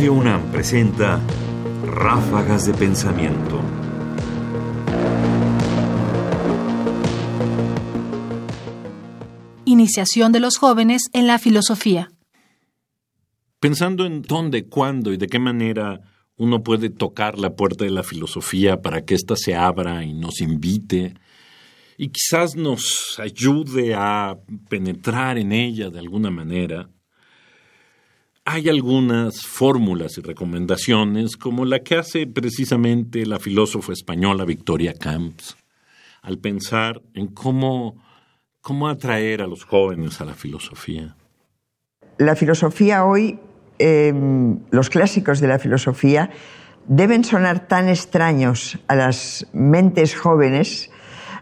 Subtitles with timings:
[0.00, 1.20] Radio UNAM presenta
[1.84, 3.60] Ráfagas de Pensamiento.
[9.66, 12.10] Iniciación de los jóvenes en la filosofía.
[13.58, 16.00] Pensando en dónde, cuándo y de qué manera
[16.36, 20.40] uno puede tocar la puerta de la filosofía para que ésta se abra y nos
[20.40, 21.12] invite
[21.98, 24.38] y quizás nos ayude a
[24.70, 26.88] penetrar en ella de alguna manera,
[28.44, 35.56] hay algunas fórmulas y recomendaciones como la que hace precisamente la filósofa española Victoria Camps
[36.22, 37.96] al pensar en cómo,
[38.60, 41.16] cómo atraer a los jóvenes a la filosofía.
[42.18, 43.38] La filosofía hoy,
[43.78, 46.30] em, los clásicos de la filosofía,
[46.86, 50.89] deben sonar tan extraños a las mentes jóvenes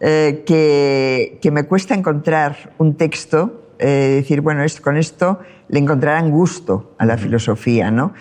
[0.00, 6.94] eh, que, me cuesta encontrar un texto, eh, decir, bueno, con esto le encontrarán gusto
[6.98, 8.14] a la filosofía, ¿no?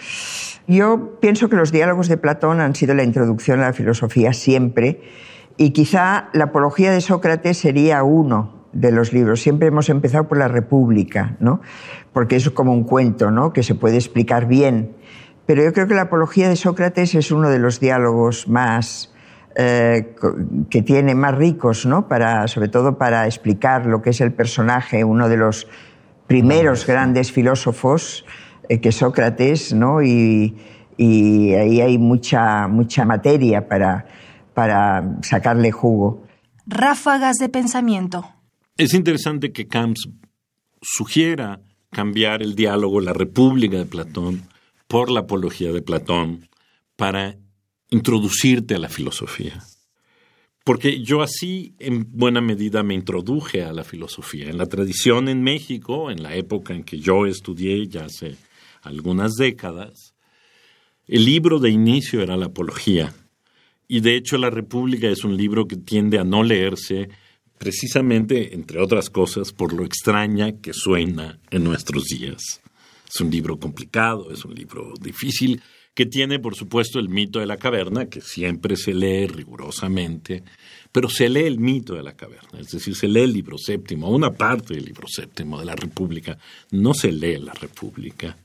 [0.68, 5.02] Yo pienso que los diálogos de Platón han sido la introducción a la filosofía siempre
[5.58, 9.42] y quizá la apología de Sócrates sería uno de los libros.
[9.42, 11.62] Siempre hemos empezado por la República, ¿no?
[12.14, 13.52] Porque es como un cuento, ¿no?
[13.52, 14.96] Que se puede explicar bien.
[15.46, 19.12] Pero yo creo que la apología de Sócrates es uno de los diálogos más
[19.62, 20.16] eh,
[20.70, 22.08] que tiene más ricos, ¿no?
[22.08, 25.68] Para, sobre todo para explicar lo que es el personaje, uno de los
[26.28, 28.24] primeros grandes filósofos,
[28.70, 30.02] eh, que es Sócrates, ¿no?
[30.02, 30.56] Y,
[30.98, 34.08] ahí hay mucha, mucha materia para,
[34.54, 36.24] para sacarle jugo.
[36.66, 38.30] Ráfagas de pensamiento.
[38.78, 40.08] Es interesante que Camps
[40.82, 44.44] sugiera cambiar el diálogo La República de Platón
[44.88, 46.48] por la apología de Platón
[46.96, 47.36] para
[47.90, 49.64] introducirte a la filosofía.
[50.64, 54.50] Porque yo así en buena medida me introduje a la filosofía.
[54.50, 58.36] En la tradición en México, en la época en que yo estudié, ya hace
[58.84, 60.14] algunas décadas,
[61.08, 63.14] el libro de inicio era la apología.
[63.88, 67.10] Y de hecho La República es un libro que tiende a no leerse
[67.58, 72.62] precisamente, entre otras cosas, por lo extraña que suena en nuestros días.
[73.12, 75.62] Es un libro complicado, es un libro difícil,
[75.94, 80.44] que tiene, por supuesto, el mito de la caverna, que siempre se lee rigurosamente,
[80.92, 84.10] pero se lee el mito de la caverna, es decir, se lee el libro séptimo,
[84.10, 86.38] una parte del libro séptimo de la República,
[86.72, 88.38] no se lee la República.